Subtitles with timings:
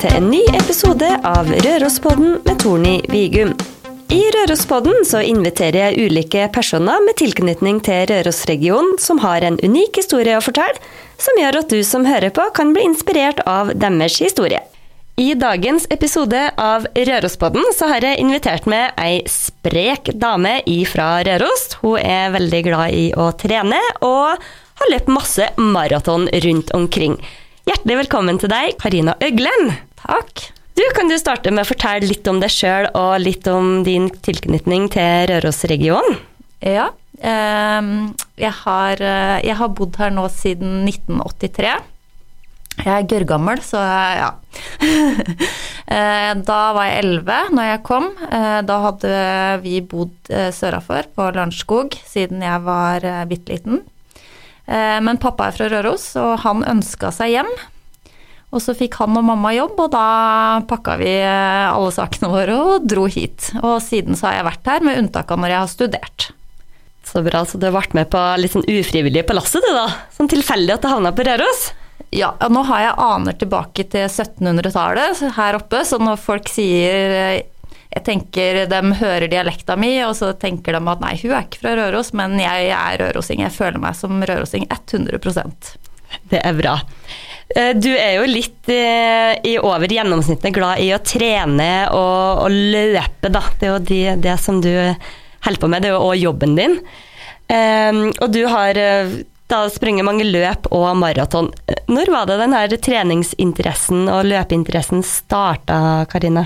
[0.00, 3.50] til en ny episode av Rørospodden med Torny Vigum.
[4.08, 10.00] I Rørospodden så inviterer jeg ulike personer med tilknytning til Rørosregionen som har en unik
[10.00, 10.80] historie å fortelle,
[11.20, 14.62] som gjør at du som hører på kan bli inspirert av deres historie.
[15.20, 21.76] I dagens episode av Rørospodden så har jeg invitert med ei sprek dame fra Røros.
[21.82, 24.40] Hun er veldig glad i å trene, og
[24.80, 27.20] har løpt masse maraton rundt omkring.
[27.68, 29.74] Hjertelig velkommen til deg, Karina Øglen.
[30.10, 30.48] Takk.
[30.74, 34.08] Du, Kan du starte med å fortelle litt om deg sjøl og litt om din
[34.24, 36.18] tilknytning til Rørosregionen?
[36.64, 36.88] Ja.
[37.20, 37.90] Eh,
[38.40, 41.76] jeg, har, eh, jeg har bodd her nå siden 1983.
[42.80, 44.32] Jeg er gørrgammel, så ja.
[45.90, 48.04] Eh, da var jeg 11 når jeg kom.
[48.22, 49.14] Eh, da hadde
[49.64, 53.80] vi bodd sørafor, på Lørenskog, siden jeg var bitte liten.
[54.70, 57.50] Men pappa er fra Røros, og han ønska seg hjem.
[58.50, 60.06] Og så fikk han og mamma jobb, og da
[60.70, 63.52] pakka vi eh, alle sakene våre og dro hit.
[63.62, 66.30] Og siden så har jeg vært her, med unntak av når jeg har studert.
[67.06, 69.86] Så bra, så du har vært med på litt sånn ufrivillig på lasset du da?
[70.14, 71.70] Sånn tilfeldig at du havna på Røros?
[72.14, 77.40] Ja, nå har jeg aner tilbake til 1700-tallet her oppe, så når folk sier eh,
[77.90, 81.62] jeg tenker De hører dialekta mi, og så tenker de at nei, hun er ikke
[81.64, 83.42] fra Røros, men jeg er rørosing.
[83.42, 85.72] Jeg føler meg som rørosing 100%
[86.30, 86.76] Det er bra.
[87.56, 92.54] Eh, du er jo litt eh, i over gjennomsnittet glad i å trene og, og
[92.74, 93.42] løpe, da.
[93.58, 96.54] Det er jo det, det som du holder på med, det er jo òg jobben
[96.58, 96.78] din.
[97.50, 98.78] Um, og du har
[99.50, 101.48] da sprunget mange løp og maraton.
[101.90, 106.44] Når var det den her treningsinteressen og løpeinteressen starta, Karine?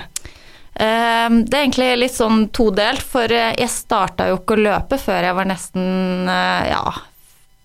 [0.72, 5.28] Um, det er egentlig litt sånn todelt, for jeg starta jo ikke å løpe før
[5.28, 6.30] jeg var nesten
[6.70, 6.80] ja,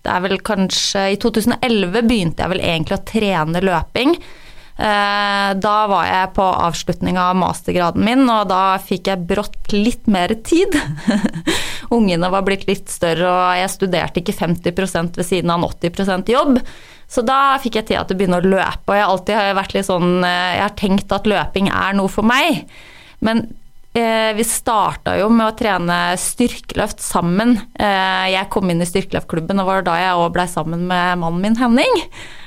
[0.04, 4.14] det er vel kanskje I 2011 begynte jeg vel egentlig å trene løping.
[4.80, 10.08] Eh, da var jeg på avslutning av mastergraden min, og da fikk jeg brått litt
[10.08, 10.76] mer tid.
[11.96, 14.72] Ungene var blitt litt større, og jeg studerte ikke 50
[15.18, 16.62] ved siden av en 80% jobb.
[17.10, 19.72] Så da fikk jeg tid til å begynne å løpe, og jeg har alltid vært
[19.74, 22.62] litt sånn Jeg har tenkt at løping er noe for meg.
[23.20, 23.59] Men eh,
[23.92, 27.56] vi starta jo med å trene styrkeløft sammen.
[27.74, 31.42] Eh, jeg kom inn i styrkeløftklubben, og var da jeg òg blei sammen med mannen
[31.42, 31.98] min Henning.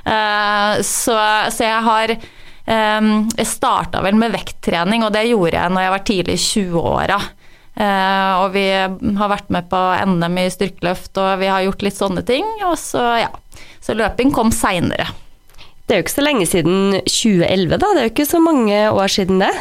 [0.07, 1.17] Eh, så,
[1.51, 5.95] så, jeg har eh, Jeg starta vel med vekttrening, og det gjorde jeg når jeg
[5.95, 7.19] var tidlig i 20-åra.
[7.73, 8.67] Eh, og vi
[9.19, 9.81] har vært med på
[10.13, 12.47] NM i styrkeløft, og vi har gjort litt sånne ting.
[12.69, 13.31] Og så, ja.
[13.83, 15.09] Så løping kom seinere.
[15.83, 17.89] Det er jo ikke så lenge siden 2011, da.
[17.91, 19.51] Det er jo ikke så mange år siden det.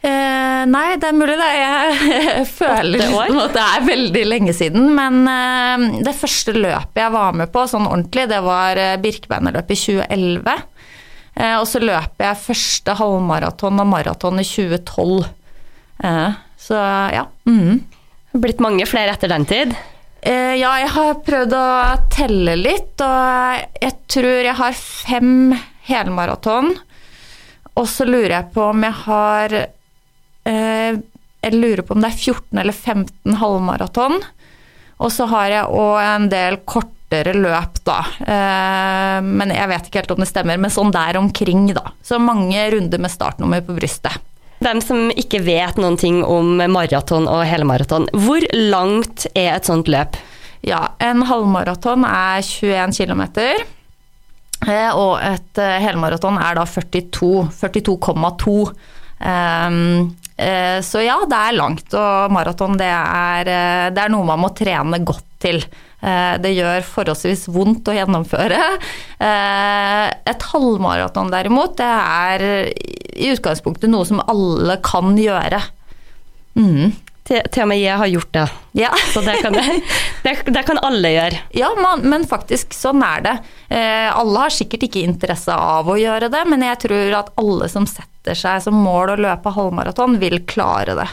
[0.00, 1.48] Eh, nei, det er mulig det.
[1.60, 4.88] Jeg føler liksom at det er veldig lenge siden.
[4.96, 9.76] Men eh, det første løpet jeg var med på sånn ordentlig, det var eh, Birkebeinerløpet
[9.76, 10.66] i 2011.
[11.36, 15.28] Eh, og så løp jeg første halvmaraton og maraton i 2012.
[16.04, 16.80] Eh, så
[17.14, 17.26] ja.
[17.48, 17.82] Mm.
[18.40, 19.74] Blitt mange flere etter den tid?
[20.20, 21.66] Eh, ja, jeg har prøvd å
[22.12, 25.52] telle litt, og jeg tror jeg har fem
[25.88, 26.72] helmaraton.
[27.80, 29.56] Og så lurer jeg på om jeg har
[30.44, 34.20] jeg lurer på om det er 14 eller 15 halvmaraton.
[35.00, 38.00] Og så har jeg òg en del kortere løp, da.
[38.20, 41.94] Eh, men jeg vet ikke helt om det stemmer, men sånn der omkring, da.
[42.04, 44.20] Så mange runder med startnummer på brystet.
[44.60, 49.88] Dem som ikke vet noen ting om maraton og helmaraton, hvor langt er et sånt
[49.88, 50.20] løp?
[50.60, 53.24] Ja, en halvmaraton er 21 km.
[54.68, 57.48] Eh, og et helmaraton er da 42.
[57.56, 58.58] 42,2.
[59.20, 60.29] Um, Eh,
[60.84, 65.02] så ja, det er langt, og maraton det eh, det er noe man må trene
[65.04, 65.60] godt til.
[66.00, 68.60] Eh, det gjør forholdsvis vondt å gjennomføre.
[69.20, 75.60] Et halvmaraton derimot, det er i utgangspunktet noe som alle kan gjøre.
[76.56, 76.92] Mm.
[77.30, 78.44] Til, til, og med jeg har gjort det.
[78.80, 78.90] Ja.
[79.14, 81.42] Så det kan, det, det kan, alle gjøre.
[81.54, 83.36] Ja, man, men faktisk sånn er det.
[83.70, 87.70] Eh, alle har sikkert ikke interesse av å gjøre det, men jeg tror at alle
[87.70, 91.06] som setter seg som mål å løpe halvmaraton, vil klare det.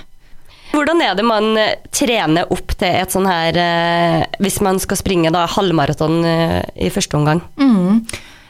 [0.74, 5.00] Hvordan er det man eh, trener opp til et sånn her eh, Hvis man skal
[5.00, 7.44] springe da halvmaraton eh, i første omgang?
[7.62, 8.02] Mm.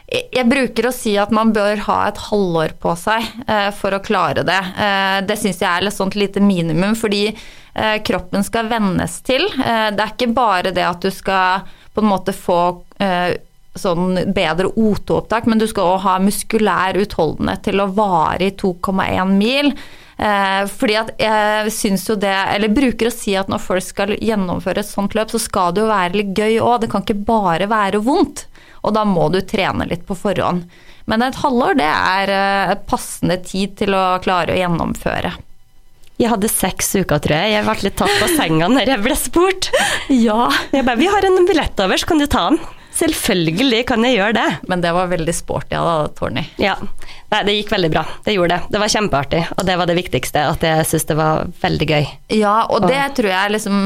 [0.07, 3.99] Jeg bruker å si at man bør ha et halvår på seg eh, for å
[3.99, 4.59] klare det.
[4.79, 9.43] Eh, det syns jeg er et lite minimum, fordi eh, kroppen skal vennes til.
[9.51, 12.77] Det er ikke bare det at du skal på en måte få
[13.77, 19.33] sånn bedre O2-opptak, men du skal òg ha muskulær utholdenhet til å vare i 2,1
[19.37, 19.73] mil.
[20.79, 24.81] fordi at jeg syns jo det Eller bruker å si at når folk skal gjennomføre
[24.81, 26.81] et sånt løp, så skal det jo være litt gøy òg.
[26.81, 28.47] Det kan ikke bare være vondt
[28.83, 30.67] og da må du trene litt på forhånd.
[31.07, 35.33] Men et halvår det er eh, passende tid til å klare å gjennomføre.
[36.17, 37.53] Jeg hadde seks uker, tror jeg.
[37.53, 39.69] Jeg ble litt tatt på senga når jeg ble spurt.
[40.09, 40.47] Ja.
[40.73, 42.59] Jeg bare 'Vi har en billett over, så kan du ta den'.
[42.97, 44.47] Selvfølgelig kan jeg gjøre det.
[44.71, 46.43] Men det var veldig sporty av deg, Tony.
[46.61, 46.75] Ja.
[47.27, 48.03] Nei, det gikk veldig bra.
[48.25, 48.71] Det gjorde det.
[48.73, 50.45] Det var kjempeartig, og det var det viktigste.
[50.53, 52.07] At jeg syntes det var veldig gøy.
[52.37, 53.77] Ja, og det tror jeg liksom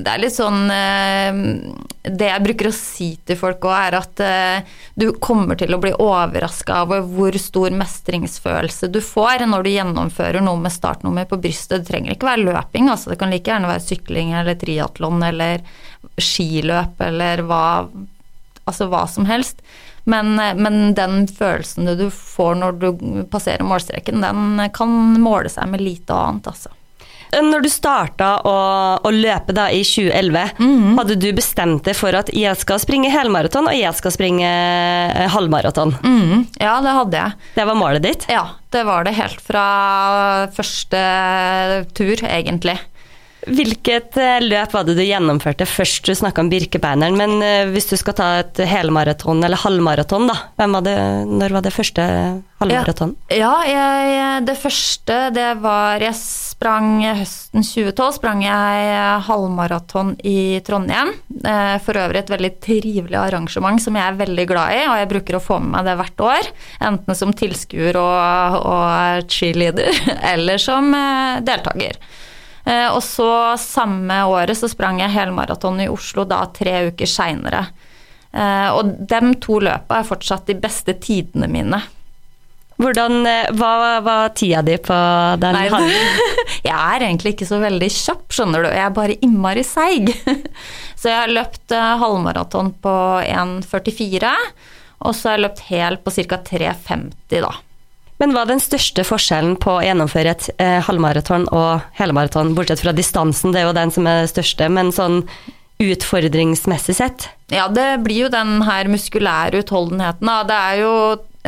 [0.00, 1.38] Det er litt sånn eh,
[2.04, 5.80] Det jeg bruker å si til folk òg, er at eh, du kommer til å
[5.82, 11.38] bli overraska over hvor stor mestringsfølelse du får når du gjennomfører noe med startnummer på
[11.40, 11.84] brystet.
[11.84, 13.12] Det trenger ikke være løping, altså.
[13.12, 15.62] Det kan like gjerne være sykling eller triatlon eller
[16.20, 17.64] skiløp eller hva
[18.70, 19.62] altså hva som helst.
[20.08, 22.90] Men, men, den følelsen du får når du
[23.30, 26.72] passerer målstreken, den kan måle seg med lite annet, altså.
[27.30, 28.54] Når du starta å,
[29.06, 30.96] å, løpe da i 2011, mm.
[30.98, 35.28] hadde du bestemt deg for at jeg skal springe helmaraton og jeg skal springe eh,
[35.30, 35.94] halvmaraton?
[36.02, 36.48] Mm.
[36.58, 37.38] Ja, det hadde jeg.
[37.54, 38.26] Det var målet ditt?
[38.32, 39.66] Ja, det var det helt fra
[40.56, 41.04] første
[41.94, 42.80] tur, egentlig.
[43.48, 46.04] Hvilket eh, løp var det du gjennomførte først?
[46.04, 50.36] Du snakka om Birkebeineren, men eh, hvis du skal ta et helmaraton eller halvmaraton, da.
[50.60, 50.96] Var det,
[51.30, 52.04] når var det første
[52.60, 53.14] halvmaraton?
[53.32, 58.94] Ja, ja jeg, det første det var Jeg sprang høsten 2012 sprang jeg
[59.30, 61.14] halvmaraton i Trondheim.
[61.40, 65.12] Eh, for øvrig et veldig trivelig arrangement som jeg er veldig glad i, og jeg
[65.16, 66.54] bruker å få med meg det hvert år.
[66.92, 70.04] Enten som tilskuer og, og cheerleader,
[70.34, 70.92] eller som
[71.46, 71.96] deltaker.
[72.64, 77.64] Eh, og så samme året så sprang jeg helmaraton i Oslo da tre uker seinere.
[78.30, 81.80] Eh, og dem to løpa er fortsatt de beste tidene mine.
[82.80, 84.98] Hvordan, eh, hva var tida di på
[85.40, 85.68] den Nei,
[86.68, 88.70] Jeg er egentlig ikke så veldig kjapp, skjønner du.
[88.72, 90.12] Jeg er bare innmari seig.
[91.00, 92.92] Så jeg har løpt halvmaraton på
[93.24, 94.32] 1,44,
[95.00, 96.36] og så har jeg løpt hel på ca.
[96.44, 97.54] 3,50 da.
[98.20, 102.82] Men hva er den største forskjellen på å gjennomføre et eh, halvmaraton og helmaraton, bortsett
[102.84, 105.22] fra distansen, det er jo den som er største, men sånn
[105.80, 107.30] utfordringsmessig sett?
[107.48, 110.42] Ja, det blir jo den her muskulære utholdenheten, da.
[110.44, 110.92] Det er jo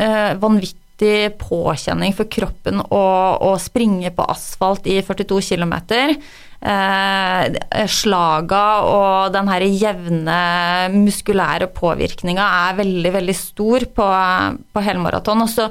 [0.01, 3.05] eh, vanvittig påkjenning for kroppen å,
[3.37, 5.77] å, springe på asfalt i 42 km.
[6.63, 10.37] Eh, slaga og den her jevne
[10.95, 14.13] muskulære påvirkninga er veldig, veldig stor på,
[14.73, 15.45] på helmaraton.
[15.45, 15.69] Og så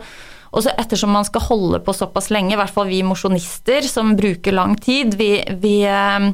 [0.52, 4.12] og så ettersom man skal holde på såpass lenge, i hvert fall vi mosjonister som
[4.18, 5.30] bruker lang tid, vi,
[5.62, 6.28] vi, eh,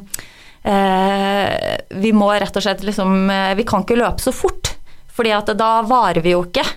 [0.67, 4.73] eh, vi må rett og slett liksom eh, Vi kan ikke løpe så fort,
[5.15, 6.67] fordi at da varer vi jo ikke.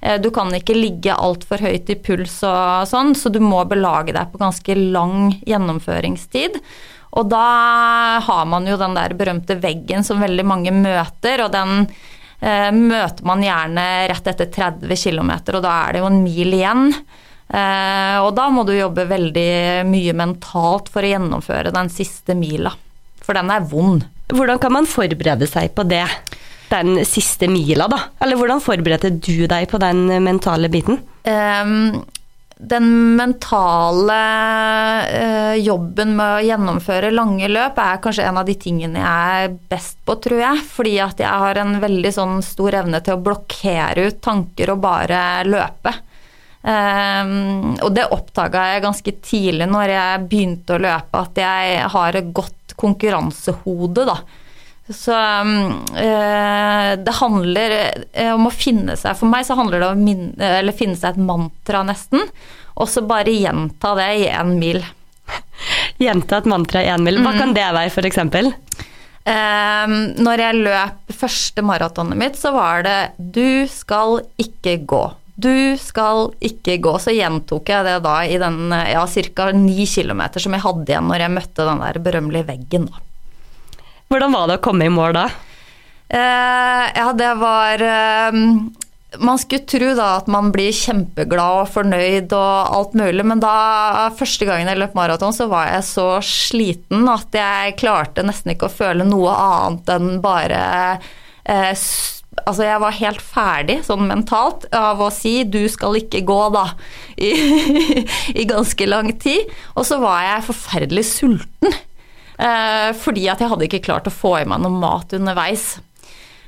[0.00, 4.12] Eh, du kan ikke ligge altfor høyt i puls og sånn, så du må belage
[4.16, 6.60] deg på ganske lang gjennomføringstid.
[7.18, 7.46] Og da
[8.22, 11.88] har man jo den der berømte veggen som veldig mange møter, og den
[12.40, 16.86] møter man gjerne rett etter 30 km, og da er det jo en mil igjen.
[17.50, 22.72] Eh, og da må du jobbe veldig mye mentalt for å gjennomføre den siste mila.
[23.24, 24.06] For den er vond.
[24.30, 26.06] Hvordan kan man forberede seg på det?
[26.70, 27.98] Den siste mila, da?
[28.22, 31.00] Eller hvordan forberedte du deg på den mentale biten?
[31.26, 31.98] Um,
[32.60, 34.16] den mentale
[35.08, 39.54] eh, jobben med å gjennomføre lange løp er kanskje en av de tingene jeg er
[39.72, 40.60] best på, tror jeg.
[40.68, 44.82] Fordi at jeg har en veldig sånn stor evne til å blokkere ut tanker og
[44.84, 45.94] bare løpe.
[46.60, 52.18] Um, og det oppdaga jeg ganske tidlig når jeg begynte å løpe, at jeg har
[52.18, 54.18] et godt konkurransehode, da.
[54.90, 57.74] Så øh, det handler
[58.12, 60.00] eh, om å finne seg For meg så handler det om
[60.70, 62.24] å finne seg et mantra, nesten.
[62.80, 64.82] Og så bare gjenta det i én mil.
[66.02, 67.20] Gjenta et mantra i én mil.
[67.22, 67.38] Hva mm.
[67.38, 68.20] kan det være, f.eks.?
[69.20, 75.10] Um, når jeg løp første maratonet mitt, så var det 'du skal ikke gå'.
[75.40, 76.96] Du skal ikke gå.
[77.00, 79.52] Så gjentok jeg det da i den ja, ca.
[79.52, 82.90] ni kilometer som jeg hadde igjen når jeg møtte den der berømmelige veggen.
[82.90, 83.09] da.
[84.10, 85.28] Hvordan var det å komme i mål da?
[86.10, 88.38] Uh, ja, det var uh,
[89.22, 94.08] Man skulle tro da at man blir kjempeglad og fornøyd og alt mulig, men da
[94.18, 98.66] første gangen jeg løp maraton, så var jeg så sliten at jeg klarte nesten ikke
[98.66, 100.62] å føle noe annet enn bare
[101.46, 101.74] eh,
[102.40, 106.62] Altså, jeg var helt ferdig sånn mentalt av å si 'du skal ikke gå', da,
[107.28, 109.50] i, i ganske lang tid.
[109.74, 111.74] Og så var jeg forferdelig sulten.
[112.40, 115.74] Eh, fordi at jeg hadde ikke klart å få i meg noe mat underveis.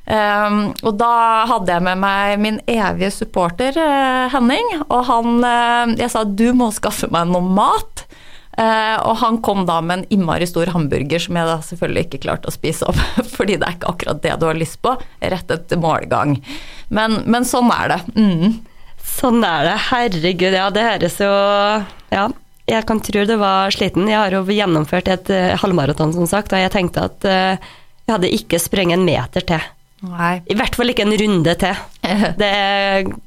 [0.03, 5.93] Um, og da hadde jeg med meg min evige supporter uh, Henning, og han uh,
[5.95, 8.03] Jeg sa du må skaffe meg noe mat.
[8.59, 12.23] Uh, og han kom da med en innmari stor hamburger som jeg da selvfølgelig ikke
[12.27, 12.99] klarte å spise opp,
[13.37, 16.35] fordi det er ikke akkurat det du har lyst på rett etter målgang.
[16.93, 18.03] Men, men sånn er det.
[18.19, 18.59] Mm.
[19.13, 19.79] Sånn er det.
[19.91, 21.33] Herregud, ja, det høres jo
[22.13, 22.27] Ja,
[22.73, 24.09] jeg kan tro det var sliten.
[24.11, 27.71] Jeg har jo gjennomført et uh, halvmaraton, som sagt, og jeg tenkte at uh,
[28.07, 29.71] jeg hadde ikke sprengt en meter til.
[30.02, 30.33] Nei.
[30.50, 31.85] I hvert fall ikke en runde til.
[32.43, 32.55] Det,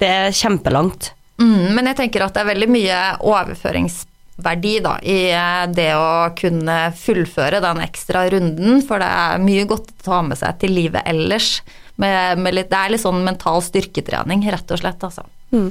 [0.02, 1.14] det er kjempelangt.
[1.40, 6.32] Mm, men jeg tenker at det er veldig mye overføringsverdi da, i eh, det å
[6.38, 10.76] kunne fullføre den ekstra runden, for det er mye godt å ta med seg til
[10.76, 11.58] livet ellers.
[12.00, 15.04] Med, med litt, det er litt sånn mental styrketrening, rett og slett.
[15.08, 15.28] Altså.
[15.56, 15.70] Mm.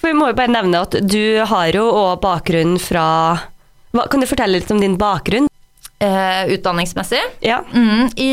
[0.00, 3.06] For vi må jo bare nevne at du har jo òg bakgrunn fra
[3.90, 5.48] hva, Kan du fortelle litt om din bakgrunn?
[6.00, 7.20] Eh, utdanningsmessig.
[7.44, 7.58] Ja.
[7.74, 8.30] Mm, I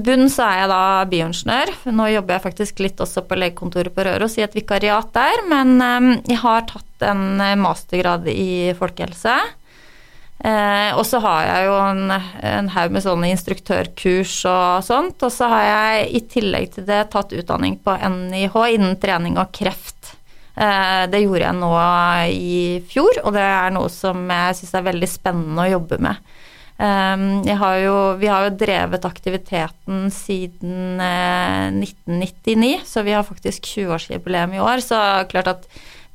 [0.00, 1.72] bunn så er jeg da bioingeniør.
[1.92, 5.74] Nå jobber jeg faktisk litt også på legekontoret på Røros i et vikariat der, men
[5.84, 9.34] eh, jeg har tatt en mastergrad i folkehelse.
[10.42, 12.16] Eh, og så har jeg jo en,
[12.50, 15.22] en haug med sånne instruktørkurs og sånt.
[15.22, 19.52] Og så har jeg i tillegg til det tatt utdanning på NIH innen trening og
[19.54, 20.01] kreft.
[20.54, 21.72] Eh, det gjorde jeg nå
[22.28, 26.32] i fjor, og det er noe som jeg syns er veldig spennende å jobbe med.
[26.82, 33.62] Ehm, har jo, vi har jo drevet aktiviteten siden 1999, eh, så vi har faktisk
[33.62, 34.80] 20-årsjubileum i år.
[34.80, 34.98] Så
[35.30, 35.68] klart at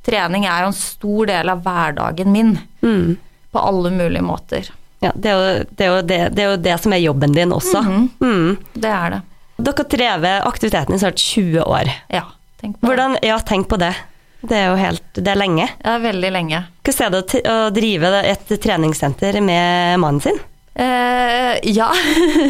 [0.04, 2.58] trening er jo en stor del av hverdagen min.
[2.82, 3.16] Mm.
[3.52, 4.68] På alle mulige måter.
[5.00, 7.52] Ja, det er, jo, det, er det, det er, jo, det, som er jobben din
[7.52, 7.82] også.
[7.82, 8.26] Mm -hmm.
[8.26, 8.56] mm.
[8.74, 9.20] Det er det.
[9.56, 11.90] Dere har drevet aktiviteten i snart 20 år.
[12.08, 12.22] Ja,
[12.60, 13.16] tenk på Hvordan.
[13.22, 13.94] Ja, tenk på det.
[14.40, 15.66] Det er jo helt Det er lenge.
[15.82, 16.62] Ja, veldig lenge.
[16.86, 20.38] Hvordan er det å drive et treningssenter med mannen sin?
[20.78, 21.88] Eh, ja.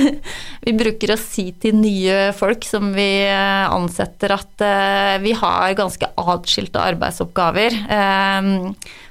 [0.66, 5.76] vi bruker å si til nye folk som vi eh, ansetter at eh, vi har
[5.78, 7.78] ganske atskilte arbeidsoppgaver.
[7.96, 8.50] Eh,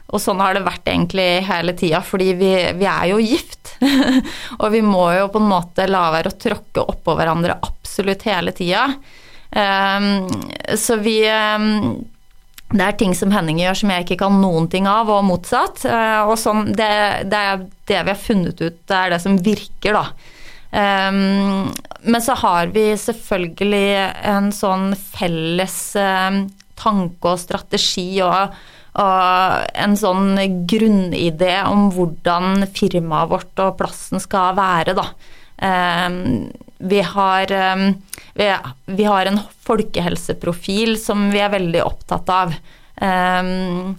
[0.08, 3.74] og sånn har det vært egentlig hele tida, fordi vi, vi, er jo gift.
[4.62, 8.54] og vi må jo på en måte la være å tråkke oppå hverandre absolutt hele
[8.56, 8.86] tida.
[9.48, 10.28] Um,
[10.76, 11.98] så vi um,
[12.74, 15.86] det er ting som Henning gjør som jeg ikke kan noen ting av, og motsatt.
[15.88, 16.90] Eh, og sånn, det,
[17.32, 20.34] det, er det vi har funnet ut, det er det som virker, da.
[20.68, 21.70] Um,
[22.04, 23.86] men så har vi selvfølgelig
[24.28, 26.42] en sånn felles um,
[26.78, 28.52] tanke og strategi og,
[29.00, 30.36] og, en sånn
[30.68, 35.08] grunnidé om hvordan firmaet vårt og plassen skal være, da.
[35.58, 37.54] Um, vi har
[38.38, 38.50] vi,
[38.86, 42.54] vi har en folkehelseprofil som vi er veldig opptatt av.
[43.02, 43.96] Um,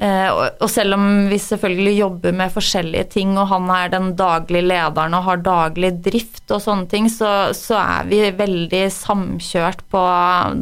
[0.00, 5.16] og selv om vi selvfølgelig jobber med forskjellige ting, og han er den daglige lederen
[5.18, 10.04] og har daglig drift og sånne ting, så, så er vi veldig samkjørt på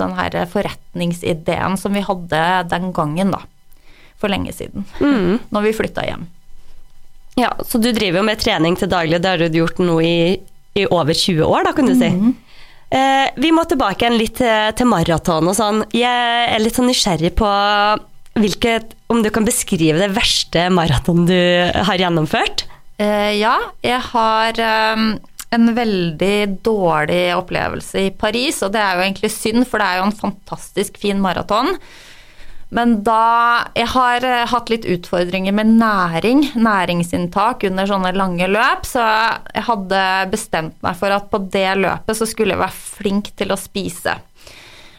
[0.00, 3.44] den her forretningsideen som vi hadde den gangen, da.
[4.18, 4.88] For lenge siden.
[4.98, 5.38] Mm.
[5.54, 6.26] Når vi flytta hjem.
[7.38, 10.18] Ja, så du driver jo med trening til daglig, det har du gjort nå i,
[10.74, 12.10] i over 20 år, da, kan du si.
[12.10, 12.34] Mm.
[12.88, 15.82] Eh, vi må tilbake igjen litt til, til maraton og sånn.
[15.94, 17.50] Jeg er litt sånn nysgjerrig på
[18.38, 21.38] hvilket, om du kan beskrive det verste maraton du
[21.88, 22.66] har gjennomført?
[22.98, 24.60] Eh, ja, jeg har
[24.98, 25.10] um,
[25.54, 30.00] en veldig dårlig opplevelse i Paris, og det er jo egentlig synd, for det er
[30.00, 31.76] jo en fantastisk fin maraton.
[32.74, 38.84] Men da Jeg har eh, hatt litt utfordringer med næring, næringsinntak under sånne lange løp,
[38.88, 39.04] så
[39.54, 43.54] jeg hadde bestemt meg for at på det løpet så skulle jeg være flink til
[43.54, 44.18] å spise.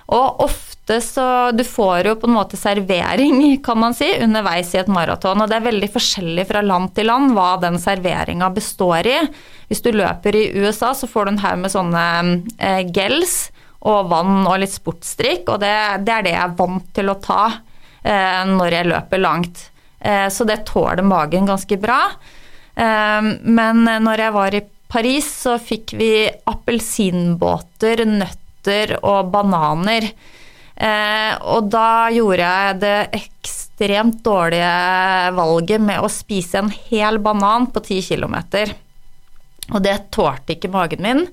[0.10, 0.66] Og ofte
[1.06, 5.38] så Du får jo på en måte servering, kan man si, underveis i et maraton.
[5.38, 9.20] Og det er veldig forskjellig fra land til land hva den serveringa består i.
[9.70, 12.06] Hvis du løper i USA, så får du en haug med sånne
[12.58, 13.52] eh, gels
[13.88, 17.20] og vann og litt sportsdrikk, og det, det, er det jeg er vant til å
[17.24, 17.44] ta
[18.04, 19.70] eh, når jeg løper langt.
[20.00, 22.02] Eh, så det tåler magen ganske bra.
[22.76, 26.12] Eh, men når jeg var i Paris, så fikk vi
[26.50, 30.10] appelsinbåter, nøtter og bananer.
[30.80, 37.68] Eh, og da gjorde jeg det ekstremt dårlige valget med å spise en hel banan
[37.72, 38.38] på 10 km.
[39.76, 41.26] Og det tålte ikke magen min.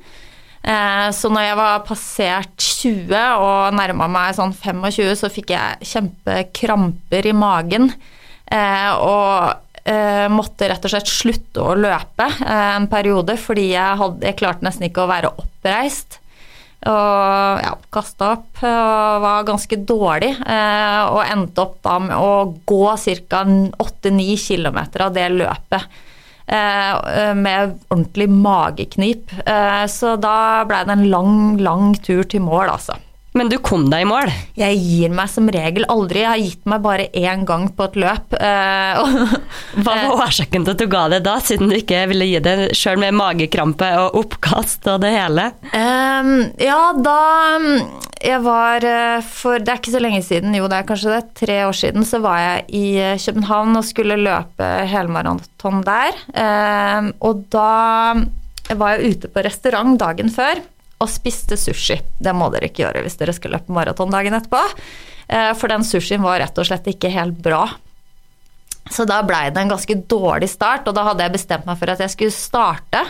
[0.66, 5.90] Eh, så når jeg var passert 20 og nærma meg sånn 25, så fikk jeg
[5.92, 7.92] kjempekramper i magen.
[8.50, 14.26] Eh, og eh, måtte rett og slett slutte å løpe en periode fordi jeg, hadde,
[14.26, 16.18] jeg klarte nesten ikke å være oppreist.
[16.86, 20.28] Og ja, kasta opp og var ganske dårlig.
[20.38, 23.40] Og endte opp da med å gå ca.
[23.82, 25.88] 8-9 km av det løpet.
[26.46, 29.32] Eh, med ordentlig mageknip.
[29.46, 33.00] Eh, så da blei det en lang, lang tur til mål, altså.
[33.36, 34.30] Men du kom deg i mål?
[34.56, 36.22] Jeg gir meg som regel aldri.
[36.22, 38.36] Jeg har gitt meg bare én gang på et løp.
[38.38, 39.00] Eh,
[39.84, 42.56] Hva var årsaken til at du ga det da, siden du ikke ville gi det
[42.78, 45.50] sjøl med magekrampe og oppkast og det hele?
[45.74, 46.30] Um,
[46.62, 47.18] ja, da
[48.24, 51.34] jeg var eh, for Det er ikke så lenge siden, jo det er kanskje det,
[51.36, 56.16] tre år siden, så var jeg i eh, København og skulle løpe helmaraton der.
[56.32, 57.68] Um, og da
[58.80, 60.64] var jeg ute på restaurant dagen før
[61.02, 61.98] og spiste sushi.
[62.18, 64.62] Det må dere ikke gjøre hvis dere skal løpe maraton dagen etterpå.
[65.28, 67.66] Eh, for den sushien var rett og slett ikke helt bra.
[68.90, 71.90] Så da blei det en ganske dårlig start, og da hadde jeg bestemt meg for
[71.90, 73.02] at jeg skulle starte.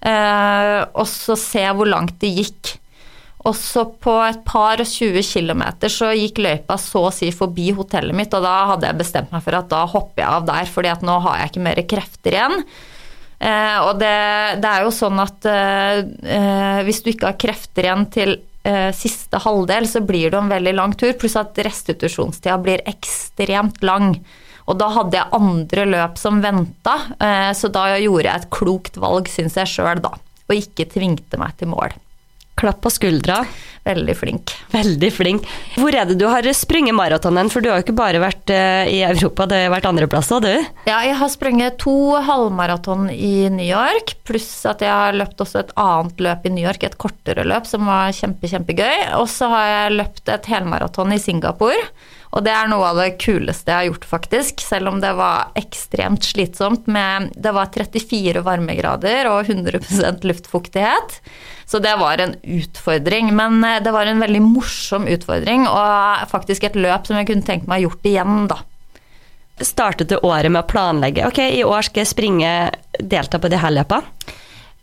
[0.00, 2.76] Eh, og så se hvor langt det gikk.
[3.48, 7.70] Og så på et par og 20 kilometer så gikk løypa så å si forbi
[7.76, 10.68] hotellet mitt, og da hadde jeg bestemt meg for at da hopper jeg av der,
[10.68, 12.64] fordi at nå har jeg ikke mer krefter igjen.
[13.40, 14.12] Eh, og det,
[14.60, 18.38] det, er jo sånn at eh, eh, hvis du ikke har krefter igjen til
[18.92, 24.18] siste halvdel, så blir det en veldig lang tur, pluss at restitusjonstida blir ekstremt lang.
[24.68, 26.98] Og da hadde jeg andre løp som venta,
[27.56, 30.12] så da gjorde jeg et klokt valg, syns jeg sjøl, da.
[30.52, 31.96] Og ikke tvingte meg til mål.
[32.60, 33.40] Klapp på skuldra.
[33.80, 34.52] Veldig flink.
[34.74, 35.46] Veldig flink.
[35.80, 37.48] Hvor er det du har sprunget maratonen?
[37.48, 40.44] For du har jo ikke bare vært eh, i Europa, det har vært andre plasser,
[40.44, 40.68] du?
[40.84, 41.94] Ja, jeg har sprunget to
[42.26, 46.66] halvmaraton i New York, pluss at jeg har løpt også et annet løp i New
[46.66, 49.08] York, et kortere løp som var kjempe, kjempegøy.
[49.16, 51.80] Og så har jeg løpt et helmaraton i Singapore.
[52.30, 54.62] Og det er noe av det kuleste jeg har gjort, faktisk.
[54.62, 61.18] Selv om det var ekstremt slitsomt med Det var 34 varmegrader og 100% luftfuktighet.
[61.66, 63.32] Så det var en utfordring.
[63.34, 67.46] Men eh, det var en veldig morsom utfordring, og faktisk et løp som jeg kunne
[67.46, 68.60] tenkt meg gjort igjen, da.
[69.60, 72.52] Startet du året med å planlegge ok, i år skal jeg springe,
[72.96, 74.00] delta på de her løpa?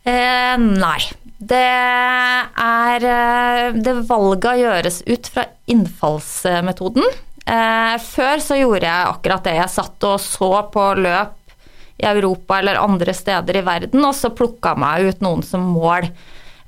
[0.06, 1.00] Eh, nei.
[1.38, 7.04] Det er eh, Det valget gjøres ut fra innfallsmetoden.
[7.48, 9.56] Eh, før så gjorde jeg akkurat det.
[9.56, 11.54] Jeg satt og så på løp
[11.98, 16.10] i Europa eller andre steder i verden, og så plukka meg ut noen som mål.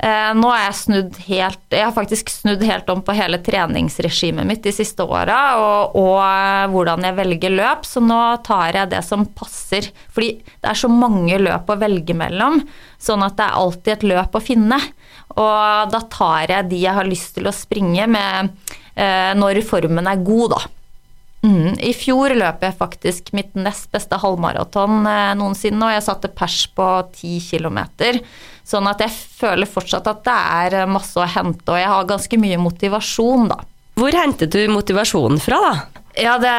[0.00, 4.48] Eh, nå har jeg snudd helt Jeg har faktisk snudd helt om på hele treningsregimet
[4.48, 8.94] mitt de siste åra, og, og, eh, hvordan jeg velger løp, så nå tar jeg
[8.94, 9.90] det som passer.
[10.14, 12.62] Fordi det er så mange løp å velge mellom,
[12.96, 14.80] sånn at det er alltid et løp å finne.
[15.36, 18.56] Og da tar jeg de jeg har lyst til å springe med
[19.36, 20.60] når formen er god, da.
[21.40, 21.78] Mm.
[21.80, 26.66] I fjor løp jeg faktisk mitt nest beste halvmaraton eh, noensinne, og jeg satte pers
[26.76, 27.80] på 10 km.
[28.66, 32.40] Sånn at jeg føler fortsatt at det er masse å hente, og jeg har ganske
[32.40, 33.62] mye motivasjon, da.
[34.00, 35.99] Hvor hentet du motivasjonen fra, da?
[36.18, 36.52] Ja, det,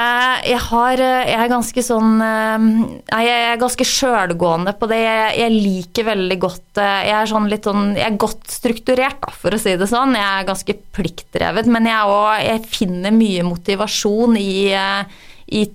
[0.48, 5.02] jeg, har, jeg er ganske sånn Jeg er ganske sjølgående på det.
[5.04, 9.34] Jeg, jeg, liker veldig godt Jeg er sånn litt sånn Jeg er godt strukturert, da,
[9.36, 10.16] for å si det sånn.
[10.16, 14.56] Jeg er ganske pliktdrevet, men jeg, også, jeg finner mye motivasjon i,
[15.52, 15.68] i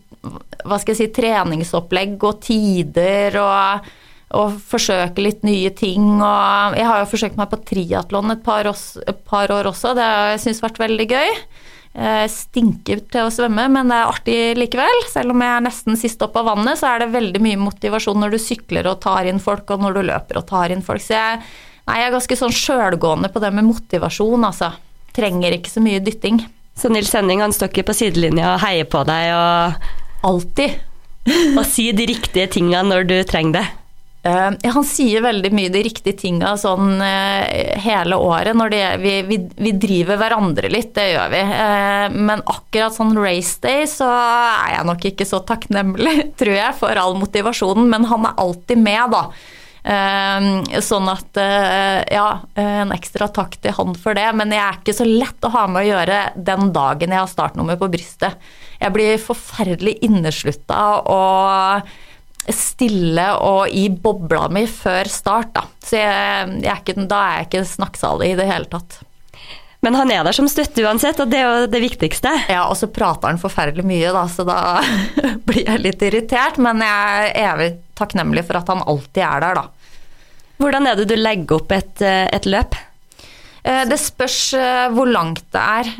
[0.64, 3.94] hva skal jeg si, treningsopplegg og tider og
[4.34, 6.18] og forsøke litt nye ting.
[6.18, 8.50] Og jeg har jo forsøkt meg på triatlon et,
[9.06, 11.32] et, par år også, det har jeg syntes vært veldig gøy.
[11.96, 14.98] Jeg stinker til å svømme, men det er artig likevel.
[15.08, 18.20] Selv om jeg er nesten sist opp av vannet, så er det veldig mye motivasjon
[18.20, 21.00] når du sykler og tar inn folk, og når du løper og tar inn folk.
[21.00, 21.40] Så jeg,
[21.88, 24.74] nei, jeg er ganske sånn sjølgående på det med motivasjon, altså.
[25.16, 26.42] Trenger ikke så mye dytting.
[26.76, 29.88] Så Nils Henning han står ikke på sidelinja og heier på deg og
[30.26, 30.76] Alltid.
[31.58, 33.66] og sier de riktige tinga når du trenger det?
[34.26, 37.42] Uh, han sier veldig mye de riktige tinga sånn uh,
[37.82, 38.56] hele året.
[38.58, 41.42] Når det, vi, vi, vi, driver hverandre litt, det gjør vi.
[41.50, 46.78] Uh, men akkurat sånn race day så er jeg nok ikke så takknemlig, tror jeg,
[46.80, 47.86] for all motivasjonen.
[47.92, 49.28] Men han er alltid med, da.
[49.86, 51.38] Sånn at
[52.10, 52.24] ja,
[52.58, 54.24] en ekstra takk til han for det.
[54.34, 56.16] Men jeg er ikke så lett å ha med å gjøre
[56.48, 58.34] den dagen jeg har startnummer på brystet.
[58.80, 61.94] Jeg blir forferdelig inneslutta og
[62.54, 65.64] stille og i bobla mi før start, da.
[65.82, 69.00] Så jeg, jeg er ikke, da er jeg ikke snakksalig i det hele tatt.
[69.84, 72.32] Men han er der som støtte uansett, og det er jo det viktigste.
[72.50, 74.58] Ja, og så prater han forferdelig mye, da, så da
[75.46, 76.58] blir jeg litt irritert.
[76.62, 79.66] Men jeg er evig takknemlig for at han alltid er der, da.
[80.56, 82.74] Hvordan er det du legger opp et, eh, et løp?
[83.66, 85.92] Eh, det spørs eh, hvor langt det er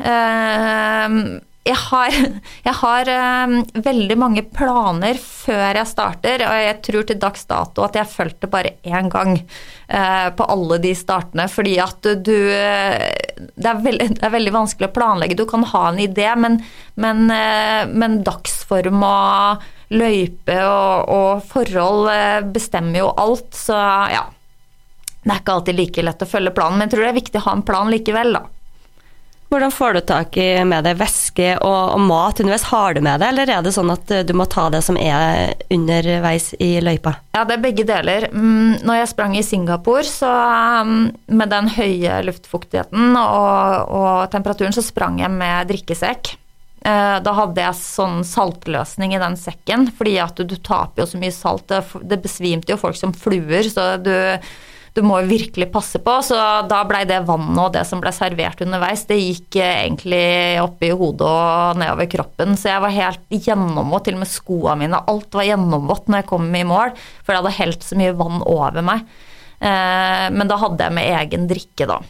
[1.67, 2.15] jeg har,
[2.67, 3.09] jeg har
[3.47, 8.11] um, veldig mange planer før jeg starter, og jeg tror til dags dato at jeg
[8.11, 14.09] fulgte bare én gang uh, på alle de startene, fordi at du det er, veldig,
[14.17, 15.37] det er, veldig, vanskelig å planlegge.
[15.37, 16.59] Du kan ha en idé, men,
[16.95, 22.09] men, uh, men dagsform og løype og, og forhold
[22.51, 23.77] bestemmer jo alt, så
[24.11, 24.25] ja.
[25.27, 27.39] Det er ikke alltid like lett å følge planen, men jeg tror det er viktig
[27.41, 28.43] å ha en plan likevel, da.
[29.47, 32.65] Hvordan får du tak i med deg væske og, og mat underveis?
[32.67, 35.53] Har du med det, eller er det sånn at du må ta det som er
[35.71, 37.15] underveis i løypa?
[37.37, 38.27] Ja, det er begge deler.
[38.33, 40.33] Mm, når jeg sprang i Singapore, så
[40.83, 41.05] mm,
[41.39, 46.35] med den høye luftfuktigheten og, og temperaturen, så sprang jeg med drikkesekk.
[46.87, 51.09] Eh, da hadde jeg sånn saltløsning i den sekken, fordi at du, du taper jo
[51.09, 51.67] så mye salt.
[51.71, 54.13] Det, det besvimte jo folk som fluer, så du
[54.97, 56.15] du må virkelig passe på.
[56.25, 56.37] Så
[56.69, 60.23] da blei det vannet og det som ble servert underveis, det gikk eh, egentlig
[60.63, 62.57] opp i hodet og nedover kroppen.
[62.57, 65.05] Så jeg var helt gjennomvåt, til og med skoene mine.
[65.13, 68.41] Alt var gjennomvått når jeg kom i mål, for jeg hadde helt så mye vann
[68.41, 69.05] over meg.
[69.57, 72.01] Eh, men da hadde jeg med egen drikke, da.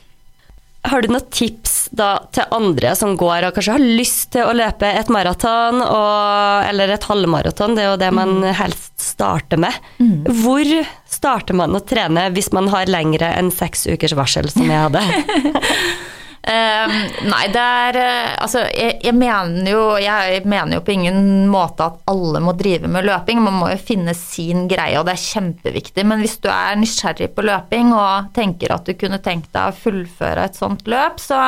[0.87, 4.55] Har du noen tips da til andre som går og kanskje har lyst til å
[4.55, 7.75] løpe et maraton eller et halvmaraton?
[7.75, 8.49] Det er jo det man mm.
[8.59, 9.75] helst starter med.
[9.99, 10.27] Mm.
[10.43, 10.73] Hvor
[11.09, 15.03] starter man å trene hvis man har lengre enn seks ukers varsel, som jeg hadde?
[16.47, 16.93] Um,
[17.27, 21.89] nei, det er uh, Altså, jeg, jeg, mener jo, jeg mener jo på ingen måte
[21.89, 23.41] at alle må drive med løping.
[23.43, 26.07] Man må jo finne sin greie, og det er kjempeviktig.
[26.07, 29.75] Men hvis du er nysgjerrig på løping og tenker at du kunne tenkt deg å
[29.75, 31.41] fullføre et sånt løp, så,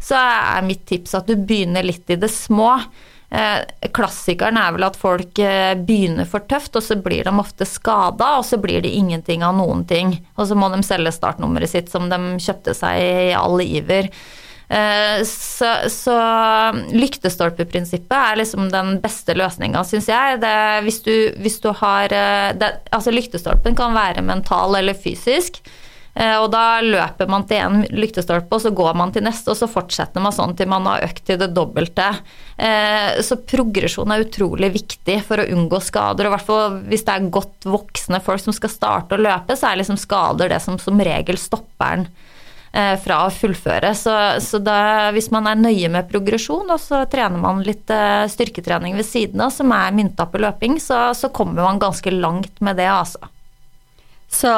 [0.00, 2.78] så er mitt tips at du begynner litt i det små.
[3.32, 7.64] Eh, klassikeren er vel at folk eh, begynner for tøft, og så blir de ofte
[7.64, 10.18] skada, og så blir det ingenting av noen ting.
[10.36, 14.10] Og så må de selge startnummeret sitt som de kjøpte seg i all iver.
[14.68, 16.16] Eh, så, så
[16.92, 20.42] lyktestolpeprinsippet er liksom den beste løsninga, syns jeg.
[20.44, 25.62] Det, hvis, du, hvis, du, har det, Altså, lyktestolpen kan være mental eller fysisk.
[26.14, 29.56] Eh, og da løper man til en lyktestolpe, og så går man til neste, og
[29.56, 32.10] så fortsetter man sånn til man har økt til det dobbelte.
[32.56, 36.28] Eh, så progresjon er utrolig viktig for å unngå skader.
[36.28, 39.56] Og i hvert fall hvis det er godt voksne folk som skal starte å løpe,
[39.56, 42.06] så er liksom skader det som som regel stopper den
[42.76, 43.96] eh, fra å fullføre.
[43.96, 44.12] Så,
[44.44, 49.08] så da, hvis man er nøye med progresjon, og så trener man litt styrketrening ved
[49.08, 52.90] siden av, som er mynta på løping, så, så kommer man ganske langt med det,
[52.92, 53.32] altså.
[54.32, 54.50] Så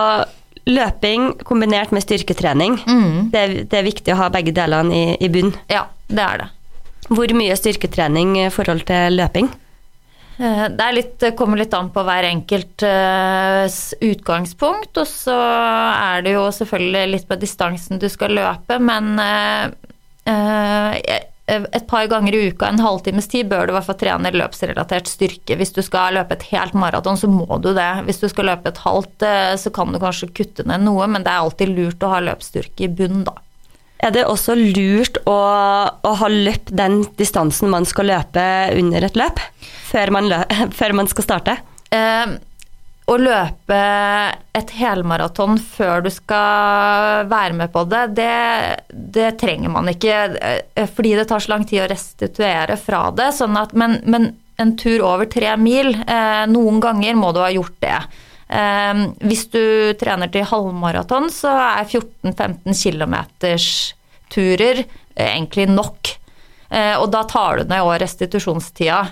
[0.71, 3.31] løping kombinert med styrketrening, mm.
[3.33, 5.53] det, er, det, er, viktig å ha begge delene i, i bunn.
[5.73, 6.49] Ja, det er det.
[7.11, 9.51] Hvor mye styrketrening i forhold til løping?
[10.41, 13.67] Eh, det litt, kommer litt an på hver enkelt uh,
[14.01, 14.97] utgangspunkt.
[15.03, 19.13] Og så er det jo selvfølgelig litt på distansen du skal løpe, men
[20.25, 24.33] Eh, et par ganger i uka, en halvtimes tid, bør du i hvert fall trene
[24.33, 25.59] løpsrelatert styrke.
[25.61, 27.91] Hvis du skal løpe et helt maraton, så må du det.
[28.07, 31.27] Hvis du skal løpe et halvt, eh, så kan du kanskje kutte ned noe, men
[31.27, 33.37] det er alltid lurt å ha løpsstyrke i bunnen, da.
[34.05, 35.37] Er det også lurt å,
[35.93, 39.41] å ha løpt den distansen man skal løpe under et løp,
[39.91, 41.59] før man, løp, før man skal starte?
[41.93, 42.37] Eh,
[43.05, 43.79] å løpe
[44.57, 48.31] et helmaraton før du skal være med på det, det,
[48.89, 50.21] det, trenger man ikke.
[50.41, 53.31] Eh, fordi det tar så lang tid å restituere fra det.
[53.37, 57.51] Sånn at, men, men, en tur over tre mil, eh, noen ganger må du ha
[57.53, 57.99] gjort det.
[58.55, 59.65] Eh, hvis du
[60.01, 63.19] trener til halvmaraton, så er 14-15 km
[64.33, 66.15] turer eh, egentlig nok.
[66.71, 69.03] Eh, og da tar du ned òg restitusjonstida.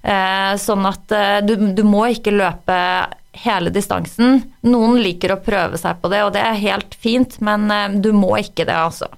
[0.00, 2.76] Eh, sånn at du, du må ikke løpe
[3.44, 4.42] hele distansen.
[4.66, 8.12] Noen liker å prøve seg på det, og det er helt fint, men eh, du
[8.16, 9.10] må ikke det, altså.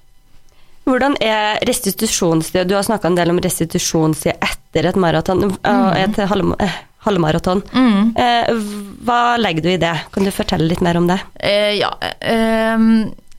[0.82, 2.66] Hvordan er restitusjonstid?
[2.66, 5.90] Du har snakka en del om restitusjonstid etter et maraton, mm.
[5.94, 7.62] et eh, halvmaraton.
[7.70, 8.14] Mm.
[8.18, 8.62] Eh,
[9.06, 9.94] hva legger du i det?
[10.14, 11.20] Kan du fortelle litt mer om det?
[11.38, 12.86] Eh, ja, eh,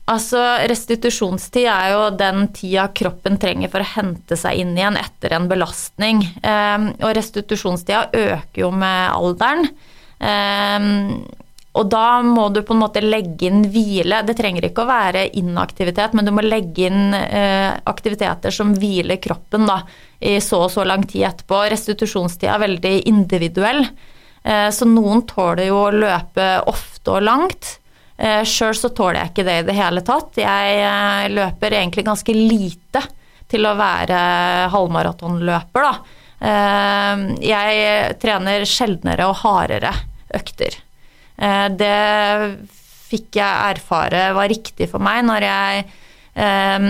[0.08, 5.36] altså restitusjonstid er jo den tida kroppen trenger for å hente seg inn igjen etter
[5.36, 6.24] en belastning.
[6.40, 9.68] Eh, og restitusjonstida øker jo med alderen.
[10.24, 11.24] Um,
[11.74, 14.20] og da må du på en måte legge inn hvile.
[14.26, 19.18] Det trenger ikke å være inaktivitet, men du må legge inn uh, aktiviteter som hviler
[19.22, 19.80] kroppen da,
[20.22, 21.64] i så og så lang tid etterpå.
[21.74, 23.82] Restitusjonstida er veldig individuell,
[24.46, 27.74] uh, så noen tåler jo å løpe ofte og langt.
[28.22, 30.38] Uh, Sjøl så tåler jeg ikke det i det hele tatt.
[30.38, 33.02] Jeg løper egentlig ganske lite
[33.50, 34.18] til å være
[34.72, 36.20] halvmaratonløper, da.
[37.40, 39.92] Jeg trener sjeldnere og hardere
[40.36, 40.78] økter.
[41.36, 41.98] Eh, det
[43.10, 45.84] fikk jeg erfare var riktig for meg når jeg
[46.34, 46.86] eh,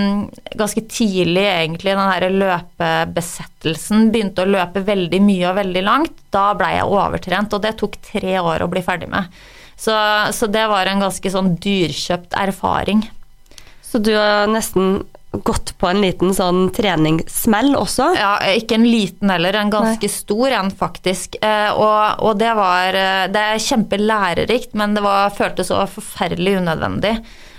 [0.60, 6.16] ganske tidlig egentlig den her løpebesettelsen begynte å løpe veldig mye og veldig langt.
[6.34, 9.28] Da blei jeg overtrent, og det tok tre år å bli ferdig med.
[9.76, 9.94] Så,
[10.32, 13.02] så det var en ganske sånn dyrkjøpt erfaring.
[13.84, 15.02] Så du har nesten
[15.42, 18.10] gått på en liten sånn treningssmell også?
[18.18, 20.12] Ja, ikke en liten heller, en ganske Nei.
[20.12, 21.38] stor en faktisk.
[21.42, 26.58] Eh, og, og, det var eh, Det er kjempelærerikt, men det var, føltes så forferdelig
[26.62, 27.16] unødvendig.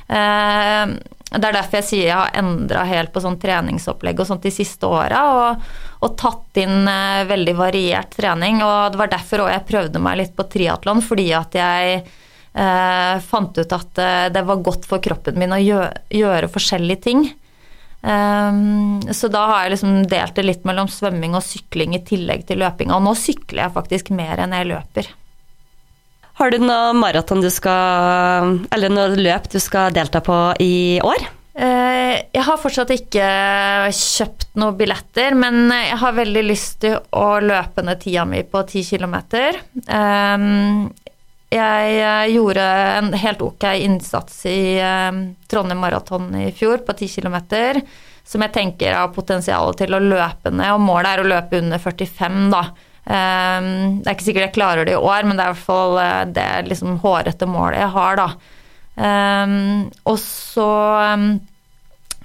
[0.07, 0.95] Eh,
[1.35, 4.53] det er derfor jeg sier jeg har endra helt på sånn treningsopplegg og sånt de
[4.53, 5.23] siste åra.
[5.35, 6.85] Og, og, tatt inn
[7.27, 8.61] veldig variert trening.
[8.63, 13.17] Og det var derfor òg jeg prøvde meg litt på triatlon, fordi at jeg uh,
[13.25, 17.25] fant ut at det var godt for kroppen min å gjøre, gjøre forskjellige ting.
[18.06, 22.46] Um, så da har jeg liksom delt det litt mellom svømming og sykling i tillegg
[22.46, 22.98] til løpinga.
[22.98, 25.10] Og nå sykler jeg faktisk mer enn jeg løper.
[26.36, 31.24] Har du noe maraton du skal Eller noe løp du skal delta på i år?
[31.56, 33.28] Eh, jeg har fortsatt ikke
[33.96, 38.65] kjøpt noen billetter, men jeg har veldig lyst til å løpe ned tida mi på
[38.68, 39.15] 10 km.
[41.56, 42.63] Jeg eh, gjorde
[42.98, 44.80] en helt ok innsats i
[45.52, 47.38] Trondheim Maraton i fjor på 10 km,
[48.26, 51.82] som jeg tenker har potensial til å løpe ned, og målet er å løpe under
[51.82, 52.65] 45, da.
[53.06, 55.68] Um, det er ikke sikkert jeg klarer det i år, men det er i hvert
[55.68, 58.30] fall eh, det liksom hårete målet jeg har, da.
[60.08, 60.70] Og så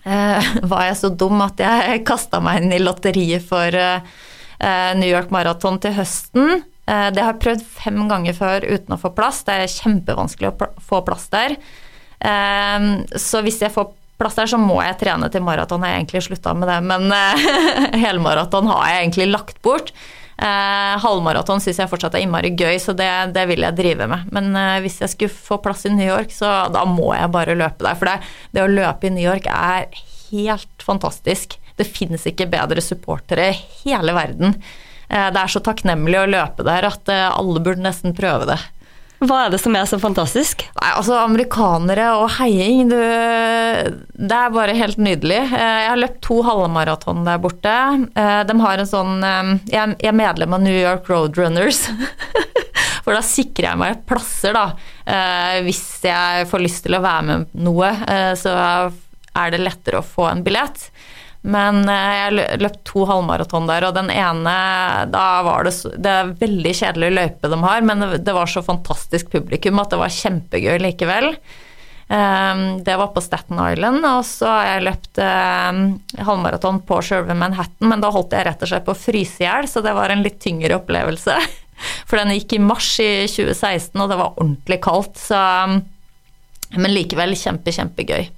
[0.73, 3.75] var jeg så dum at jeg kasta meg inn i lotteriet for
[4.97, 6.63] New York Marathon til høsten.
[6.91, 9.45] Uh, det har jeg prøvd fem ganger før uten å få plass.
[9.47, 11.57] Det er kjempevanskelig å få plass der.
[13.17, 13.87] så hvis jeg får
[14.21, 15.81] plass der, så må jeg trene til maraton.
[15.81, 17.09] Jeg har egentlig slutta med det, men
[18.05, 19.95] helmaraton har jeg egentlig lagt bort.
[20.41, 24.31] Eh, halvmaraton syns jeg fortsatt er innmari gøy, så det, det, vil jeg drive med.
[24.33, 27.59] Men eh, hvis jeg skulle få plass i New York, så da må jeg bare
[27.59, 27.99] løpe der.
[28.01, 29.91] For det, det å løpe i New York er
[30.31, 31.59] helt fantastisk.
[31.77, 34.57] Det finnes ikke bedre supportere i hele verden.
[35.11, 38.59] Eh, det er så takknemlig å løpe der at eh, alle burde nesten prøve det.
[39.21, 40.63] Hva er det som er så fantastisk?
[40.79, 45.43] Nei, altså Amerikanere og heiing, du, det er bare helt nydelig.
[45.51, 47.75] Eh, jeg har løpt to halvmaraton der borte.
[48.15, 49.21] De har en sånn
[49.69, 51.85] Jeg er medlem av New York Roadrunners.
[53.05, 54.67] For da sikrer jeg meg plasser, da.
[55.65, 57.89] Hvis jeg får lyst til å være med noe,
[58.39, 60.91] så er det lettere å få en billett.
[61.41, 64.57] Men eh, jeg løp to halvmaraton der, og den ene
[65.09, 69.33] Da var det Det er veldig kjedelig løype de har, men det var så fantastisk
[69.33, 71.33] publikum at det var kjempegøy likevel.
[72.11, 75.85] Ehm, det var på Staten Island, og så har jeg løpt ehm,
[76.19, 79.47] halvmaraton på sjølve Manhattan, men da holdt jeg rett og slett på å fryse i
[79.47, 81.37] hjel, så det var en litt tyngre opplevelse.
[82.11, 85.41] For den gikk i mars i 2016, og det var ordentlig kaldt, så
[86.71, 88.29] Men likevel kjempe, kjempegøy.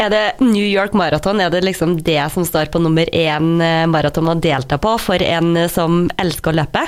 [0.00, 3.84] Er det New York Marathon er det liksom det som står på nummer én eh,
[3.90, 6.86] maraton å delta på for en eh, som elsker å løpe?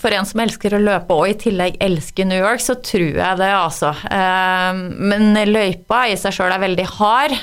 [0.00, 3.38] For en som elsker å løpe og i tillegg elsker New York, så tror jeg
[3.38, 3.92] det, altså.
[4.10, 7.38] Eh, men løypa i seg sjøl er veldig hard,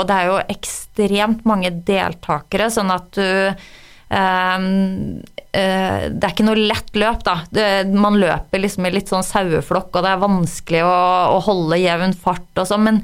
[0.00, 3.68] og det er jo ekstremt mange deltakere, sånn at du
[4.12, 5.60] det
[6.20, 7.38] er ikke noe lett løp, da.
[7.88, 12.60] Man løper liksom i litt sånn saueflokk, og det er vanskelig å, holde jevn fart
[12.60, 12.84] og sånn.
[12.88, 13.00] Men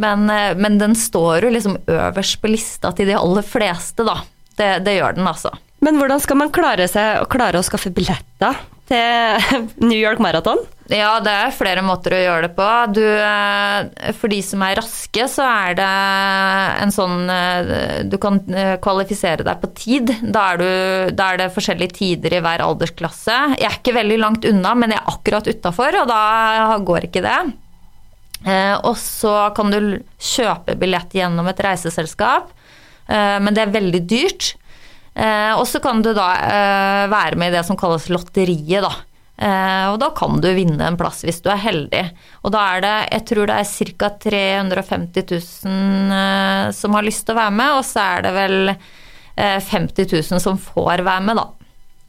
[0.00, 4.20] men, eh, men, den står jo liksom øverst på lista til de aller fleste, da.
[4.56, 5.52] Det, det gjør den, altså.
[5.84, 8.58] Men hvordan skal man klare, seg, klare å skaffe billetter
[8.90, 9.56] til
[9.88, 10.60] New York Marathon?
[10.90, 12.66] Ja, det er flere måter å gjøre det på.
[12.96, 15.90] Du, eh, for de som er raske, så er det
[16.82, 18.40] en sånn eh, Du kan
[18.82, 20.12] kvalifisere deg på tid.
[20.20, 23.38] Da er, du, da er det forskjellige tider i hver aldersklasse.
[23.60, 26.22] Jeg er ikke veldig langt unna, men jeg er akkurat utafor, og da
[26.88, 27.40] går ikke det.
[28.46, 32.48] Eh, og så kan du kjøpe billett gjennom et reiseselskap,
[33.08, 34.54] eh, men det er veldig dyrt.
[35.12, 36.28] Eh, og så kan du da
[37.10, 38.94] være med i det som kalles lotteriet, da.
[39.40, 42.02] Og da kan du vinne en plass hvis du er heldig.
[42.44, 44.10] Og da er det, jeg tror det er ca.
[44.28, 45.24] 350
[45.64, 48.74] 000 som har lyst til å være med, og så er det vel
[49.40, 51.59] 50 000 som får være med, da.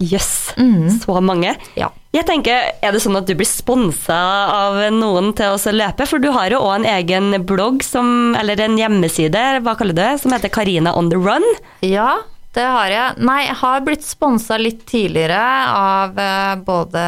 [0.01, 0.57] Jøss, yes.
[0.57, 0.87] mm.
[1.03, 1.55] så mange.
[1.79, 1.91] Ja.
[2.11, 4.17] Jeg tenker, Er det sånn at du blir sponsa
[4.51, 6.07] av noen til å løpe?
[6.09, 10.01] For du har jo òg en egen blogg, som, eller en hjemmeside, hva kaller du
[10.01, 11.45] det, som heter Karina on the run?
[11.85, 12.19] Ja,
[12.51, 13.23] det har jeg.
[13.23, 15.39] Nei, jeg har blitt sponsa litt tidligere
[15.71, 17.03] av eh, både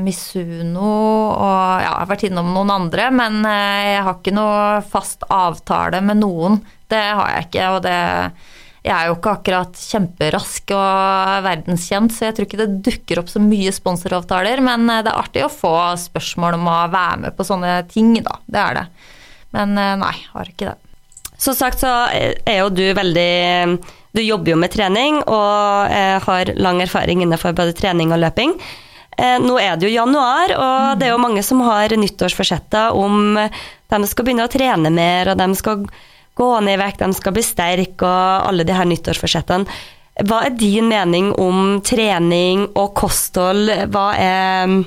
[0.00, 0.92] Misuno
[1.34, 5.28] og ja, jeg har vært innom noen andre, men eh, jeg har ikke noe fast
[5.28, 6.62] avtale med noen.
[6.88, 7.98] Det har jeg ikke, og det
[8.88, 13.28] jeg er jo ikke akkurat kjemperask og verdenskjent, så jeg tror ikke det dukker opp
[13.28, 14.62] så mye sponsoravtaler.
[14.64, 18.14] Men eh, det er artig å få spørsmål om å være med på sånne ting,
[18.24, 18.38] da.
[18.48, 18.86] Det er det.
[19.56, 20.76] Men eh, nei, har ikke det.
[21.38, 23.78] Som sagt så er jo du veldig
[24.16, 28.56] Du jobber jo med trening og eh, har lang erfaring innenfor både trening og løping.
[29.18, 33.98] Nå er det jo januar, og det er jo mange som har nyttårsforsetter om de
[34.06, 35.82] skal begynne å trene mer, og de skal
[36.38, 39.80] gå ned i vekt, de skal bli sterke og alle de her nyttårsforsettene.
[40.26, 43.70] Hva er din mening om trening og kosthold?
[43.92, 44.78] Hva er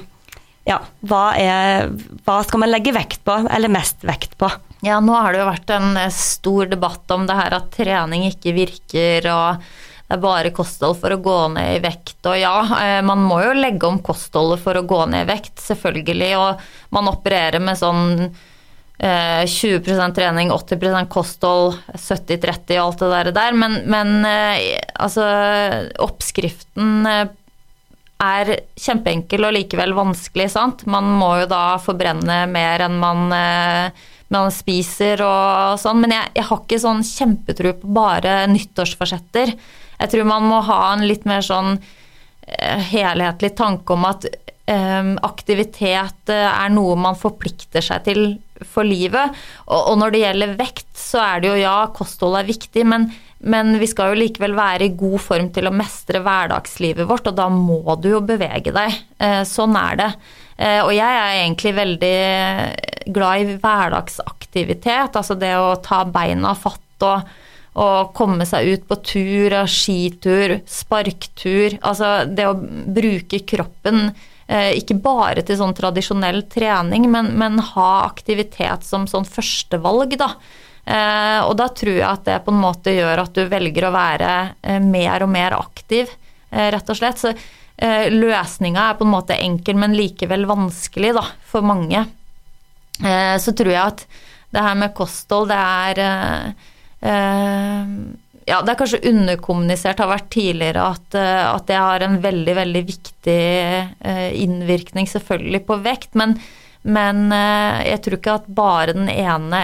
[0.68, 0.78] ja,
[1.10, 1.88] hva, er,
[2.26, 4.50] hva skal man legge vekt på, eller mest vekt på?
[4.86, 8.28] Ja, nå har det jo vært en eh, stor debatt om det her at trening
[8.30, 9.64] ikke virker, og
[10.12, 12.20] det er bare kosthold for å gå ned i vekt.
[12.30, 15.56] Og ja, eh, man må jo legge om kostholdet for å gå ned i vekt,
[15.64, 16.32] selvfølgelig.
[16.42, 18.28] Og man opererer med sånn
[19.02, 23.58] 20 eh, trening, 80% kosthold, 70-30 og alt det der.
[23.58, 24.26] Men, men
[24.94, 25.26] altså
[26.06, 27.08] Oppskriften
[28.22, 30.86] er kjempeenkel og likevel vanskelig, sant.
[30.86, 33.30] Man må jo da forbrenne mer enn man
[34.32, 36.02] man spiser og sånn.
[36.04, 39.56] Men jeg, jeg har ikke sånn kjempetro på bare nyttårsforsetter.
[40.02, 44.40] Jeg tror man må ha en litt mer sånn eh, helhetlig tanke om at eh,
[45.26, 48.24] aktivitet eh, er noe man forplikter seg til
[48.68, 49.34] for livet.
[49.74, 53.10] Og, når det gjelder vekt, så er det jo ja, kosthold er viktig, men,
[53.42, 57.40] men vi skal jo likevel være i god form til å mestre hverdagslivet vårt, og
[57.40, 59.02] da må du jo bevege deg.
[59.22, 60.10] Eh, sånn er det.
[60.62, 62.18] Eh, og jeg er egentlig veldig
[63.12, 67.32] glad i hverdagsaktivitet, altså det å ta beina fatt og,
[67.72, 71.78] å komme seg ut på tur, skitur, sparktur.
[71.80, 74.12] Altså det å bruke kroppen
[74.52, 80.34] ikke bare til sånn tradisjonell trening, men, men ha aktivitet som sånn førstevalg, da.
[80.84, 83.96] Eh, og da tror jeg at det på en måte gjør at du velger å
[83.96, 84.32] være
[84.84, 86.12] mer og mer aktiv,
[86.52, 87.22] rett og slett.
[87.22, 87.32] Så
[87.82, 92.04] Eh, løsninga er på en måte enkel, men likevel vanskelig da, for mange.
[93.02, 94.04] Eh, så tror jeg at
[94.54, 96.02] det her med kosthold, det er
[97.02, 97.96] eh,
[98.52, 102.82] ja, det er kanskje underkommunisert, har vært tidligere, at, at, det har en veldig, veldig
[102.88, 103.38] viktig
[104.44, 106.18] innvirkning selvfølgelig på vekt.
[106.20, 106.36] Men,
[106.84, 109.62] men jeg tror ikke at bare den ene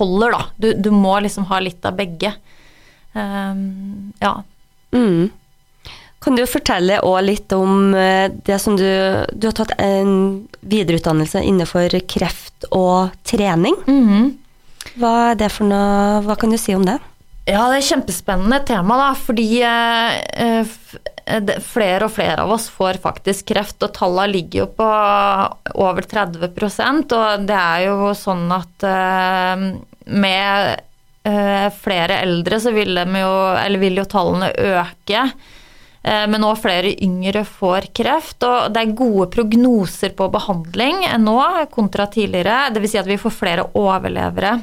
[0.00, 0.42] holder, da.
[0.58, 2.34] Du, du må liksom ha litt av begge.
[3.14, 4.34] ja.
[4.94, 5.30] Mm.
[6.24, 8.86] Kan du fortelle òg litt om eh, det som du
[9.36, 13.76] Du har tatt en videreutdannelse innenfor kreft og trening.
[13.86, 14.30] Mm -hmm.
[15.00, 16.98] Hva er det for noe Hva kan du si om det?
[17.44, 20.76] Ja, det er et kjempespennende tema, da, fordi eh, eh
[21.64, 24.88] flere og flere av oss får faktisk kreft, og tallene ligger jo på
[25.80, 29.64] over 30% og det er jo sånn at eh,
[30.12, 30.82] med
[31.24, 33.34] eh, flere eldre så vil, jo,
[33.80, 35.24] vil jo tallene øke.
[36.04, 38.44] Eh, men nå flere yngre får kreft.
[38.44, 41.38] Og det er gode prognoser på behandling nå
[41.74, 42.68] kontra tidligere.
[42.74, 42.92] Dvs.
[42.92, 44.58] Si at vi får flere overlevere.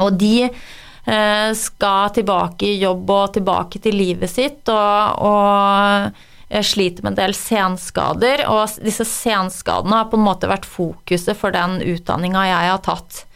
[0.00, 7.04] Og de eh, skal tilbake i jobb og tilbake til livet sitt og, og sliter
[7.04, 8.46] med en del senskader.
[8.52, 13.26] Og disse senskadene har på en måte vært fokuset for den utdanninga jeg har tatt.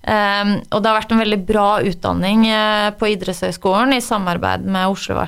[0.00, 4.94] Um, og det har vært en veldig bra utdanning uh, på idrettshøyskolen i samarbeid med
[4.94, 5.18] Oslo,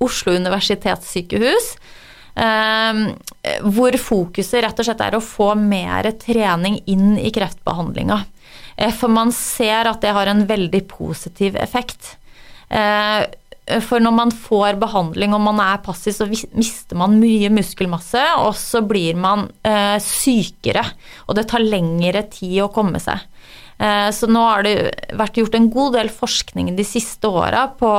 [0.00, 1.74] Oslo universitetssykehus.
[2.40, 8.20] Hvor fokuset rett og slett er å få mer trening inn i kreftbehandlinga.
[8.80, 12.16] Uh, for man ser at det har en veldig positiv effekt.
[12.72, 13.28] Uh,
[13.84, 18.56] for når man får behandling og man er passiv, så mister man mye muskelmasse, og
[18.58, 19.44] så blir man
[20.02, 20.82] sykere.
[21.28, 23.22] Og det tar lengre tid å komme seg.
[23.80, 24.74] Eh, så nå har det
[25.16, 27.90] vært gjort en god del forskning de siste åra på,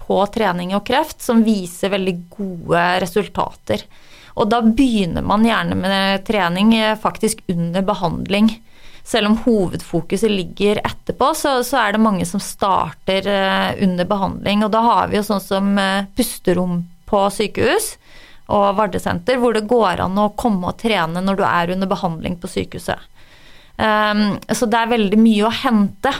[0.00, 3.84] på, trening og kreft som viser veldig gode resultater.
[4.38, 8.50] Og da begynner man gjerne med trening eh, faktisk under behandling.
[9.08, 14.66] Selv om hovedfokuset ligger etterpå, så, så er det mange som starter eh, under behandling.
[14.66, 15.70] Og da har vi jo sånn som
[16.18, 17.94] pusterom på sykehus
[18.48, 22.38] og Vardesenter, hvor det går an å komme og trene når du er under behandling
[22.40, 23.00] på sykehuset.
[23.78, 26.12] Um, så det er veldig mye å hente.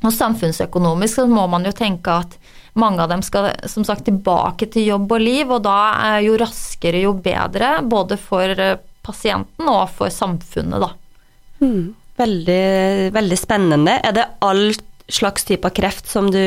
[0.00, 2.36] Og samfunnsøkonomisk så må man jo tenke at
[2.78, 5.78] mange av dem skal som sagt tilbake til jobb og liv, og da
[6.12, 10.92] er jo raskere jo bedre, både for eh, pasienten og for samfunnet, da.
[11.60, 12.64] Mm, veldig,
[13.14, 13.98] veldig spennende.
[14.04, 14.70] Er det all
[15.10, 16.42] slags type av kreft som du,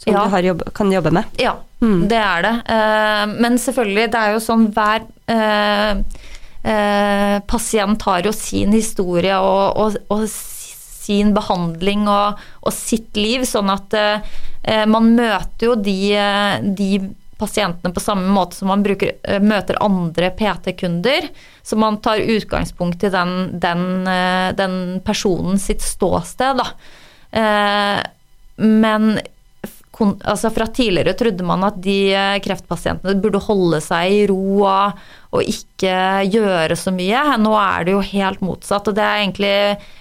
[0.00, 0.24] som ja.
[0.26, 1.36] du jobb, kan jobbe med?
[1.40, 2.06] Ja, mm.
[2.10, 2.54] det er det.
[2.68, 6.22] Uh, men selvfølgelig, det er jo sånn hver uh,
[6.64, 13.44] eh, pasient har jo sin historie og, og, og sin behandling og, og, sitt liv,
[13.44, 13.92] sånn at
[14.88, 16.16] man møter jo de,
[16.72, 16.86] de,
[17.38, 21.28] pasientene på samme måte som man bruker, eh, møter andre PT-kunder.
[21.62, 26.68] Så man tar utgangspunkt i den, den, eh, den personen sitt ståsted, da.
[27.34, 28.02] Eh,
[28.56, 29.18] men
[30.02, 35.00] altså fra tidligere trodde man at de eh, kreftpasientene burde holde seg i ro og,
[35.30, 35.94] og, ikke
[36.32, 37.22] gjøre så mye.
[37.42, 39.54] Nå er det jo helt motsatt, og det er egentlig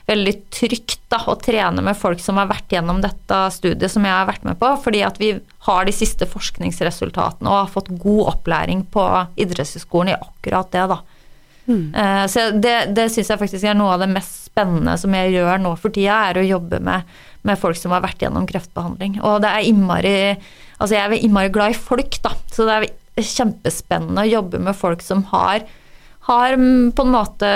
[0.09, 4.15] veldig trygt da, å trene med folk som har vært gjennom dette studiet som jeg
[4.15, 5.33] har vært med på, fordi at vi
[5.67, 9.07] har de siste forskningsresultatene og har fått god opplæring på
[9.39, 11.01] idrettshøyskolen i akkurat det, da.
[11.63, 11.93] Mm.
[12.27, 15.61] Så det, det syns jeg faktisk er noe av det mest spennende som jeg gjør
[15.63, 17.13] nå for tida, er å jobbe med,
[17.47, 19.19] med folk som har vært gjennom kreftbehandling.
[19.21, 20.17] Og det er innmari
[20.81, 22.33] Altså, jeg er innmari glad i folk, da.
[22.51, 25.63] Så det er kjempespennende å jobbe med folk som har
[26.23, 26.55] har
[26.95, 27.49] på en måte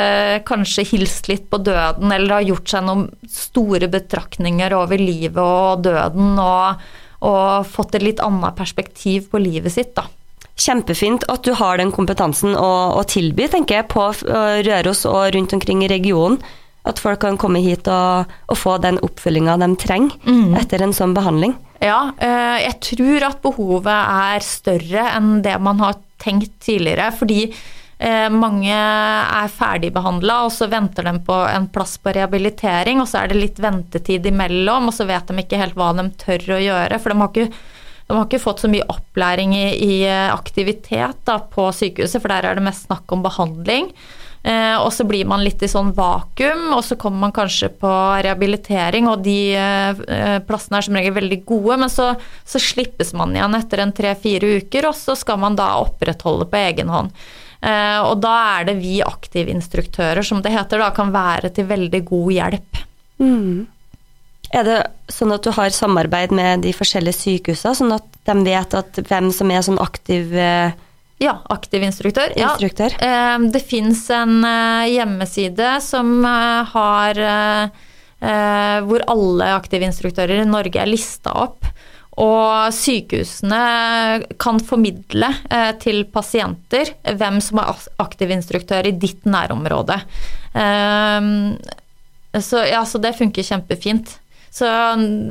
[0.47, 5.85] kanskje hilst litt på døden, eller har gjort seg noen store betraktninger over livet og
[5.87, 6.83] døden, og,
[7.23, 10.03] og fått et litt annet perspektiv på livet sitt, da.
[10.57, 14.09] Kjempefint at du har den kompetansen å, å tilby, tenker jeg, på
[14.67, 16.39] Røros og rundt omkring i regionen.
[16.87, 20.57] At folk kan komme hit og, og få den oppfølginga de trenger mm.
[20.61, 21.57] etter en sånn behandling.
[21.83, 27.11] Ja, eh, jeg tror at behovet er større enn det man har tenkt tidligere.
[27.15, 33.09] Fordi eh, mange er ferdigbehandla, og så venter de på en plass på rehabilitering, og
[33.09, 36.55] så er det litt ventetid imellom, og så vet de ikke helt hva de tør
[36.57, 37.01] å gjøre.
[37.03, 37.51] For de har ikke
[38.07, 42.31] de har ikke fått så mye opplæring i, i eh, aktivitet da, på sykehuset, for
[42.31, 43.91] der er det mest snakk om behandling.
[44.47, 47.89] Eh, og så blir man litt i sånn vakuum, og så kommer man kanskje på
[48.23, 52.13] rehabilitering, og de eh, plassene er som regel veldig gode, men så,
[52.47, 56.61] så slippes man igjen etter en tre-fire uker, og så skal man da opprettholde på
[56.61, 57.11] egen hånd.
[57.59, 62.03] Eh, og da er det vi aktivinstruktører, som det heter, da kan være til veldig
[62.07, 62.81] god hjelp.
[63.19, 63.65] Mm.
[64.55, 64.79] Er det
[65.11, 69.33] sånn at du har samarbeid med de forskjellige sykehusene, sånn at de vet at hvem
[69.35, 70.71] som er sånn aktiv eh,
[71.21, 72.33] Ja, aktiv instruktør.
[72.37, 72.93] instruktør.
[73.01, 73.35] Ja.
[73.35, 77.23] Eh, det fins en eh, hjemmeside som har
[78.17, 81.67] Hvor alle aktive instruktører i Norge er lista opp.
[82.17, 83.59] Og sykehusene
[84.41, 85.29] kan formidle
[85.77, 89.99] til pasienter hvem som er aktiv instruktør i ditt nærområde.
[92.41, 94.17] Så, ja, så det funker kjempefint.
[94.57, 94.67] Så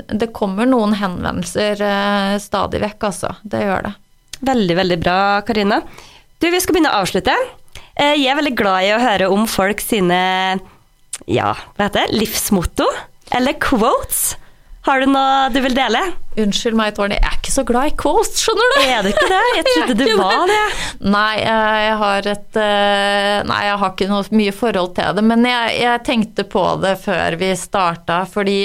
[0.07, 3.33] det kommer noen henvendelser eh, stadig vekk, altså.
[3.43, 3.95] Det gjør det.
[4.45, 5.81] Veldig, veldig bra, Karina.
[6.41, 7.35] Du, vi skal begynne å avslutte.
[7.97, 10.19] Eh, jeg er veldig glad i å høre om folk sine
[11.33, 12.89] ja, hva heter det, livsmotto,
[13.35, 14.35] eller quotes.
[14.87, 15.99] Har du noe du vil dele?
[16.39, 18.77] Unnskyld meg, Tårni, jeg er ikke så glad i quotes, skjønner du.
[18.85, 19.41] Er du ikke det?
[19.57, 20.61] Jeg trodde du var det.
[21.09, 22.61] Nei, eh, jeg har et
[23.49, 25.25] Nei, jeg har ikke noe mye forhold til det.
[25.33, 28.61] Men jeg, jeg tenkte på det før vi starta, fordi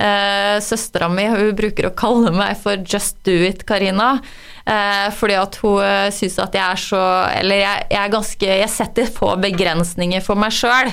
[0.00, 4.18] Eh, Søstera mi hun bruker å kalle meg for 'just do it', Karina.
[4.64, 7.00] Eh, fordi at hun eh, syns at jeg er så
[7.32, 10.92] Eller jeg, jeg, er ganske Jeg setter få begrensninger for meg sjøl.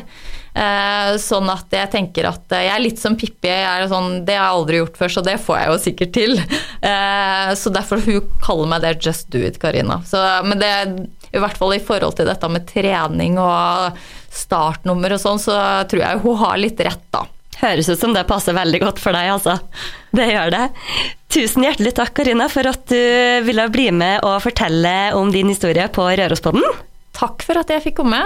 [0.57, 3.51] Eh, sånn at jeg tenker at eh, jeg er litt som Pippi.
[3.91, 6.39] Sånn, det har jeg aldri gjort før, så det får jeg jo sikkert til.
[6.87, 9.97] Eh, så derfor hun kaller meg det 'just do it', Karina.
[10.45, 13.97] Men det i hvert fall i forhold til dette med trening og
[14.31, 15.57] startnummer og sånn, så
[15.89, 17.25] tror jeg hun har litt rett, da.
[17.57, 19.57] Høres ut som det passer veldig godt for deg, altså.
[20.15, 20.65] Det gjør det.
[21.33, 25.87] Tusen hjertelig takk, Karina, for at du ville bli med og fortelle om din historie
[25.93, 26.65] på Rørospodden.
[27.17, 28.21] Takk for at jeg fikk komme.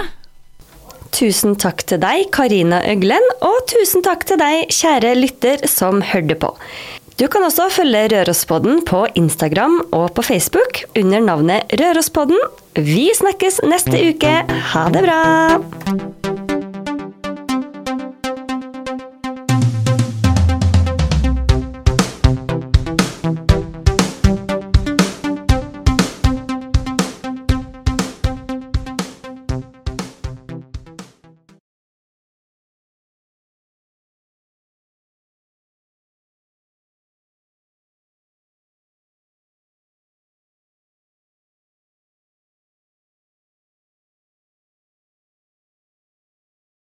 [1.11, 6.38] Tusen takk til deg, Karina Øglen, og tusen takk til deg, kjære lytter som hørte
[6.39, 6.53] på.
[7.19, 12.39] Du kan også følge Rørospodden på Instagram og på Facebook under navnet Rørospodden.
[12.79, 14.34] Vi snakkes neste uke.
[14.71, 16.51] Ha det bra!